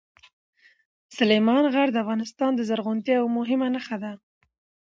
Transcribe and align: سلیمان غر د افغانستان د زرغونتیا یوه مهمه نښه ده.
سلیمان 1.17 1.63
غر 1.73 1.87
د 1.91 1.97
افغانستان 2.03 2.51
د 2.55 2.61
زرغونتیا 2.69 3.13
یوه 3.19 3.31
مهمه 3.37 3.67
نښه 3.75 3.97
ده. 4.03 4.11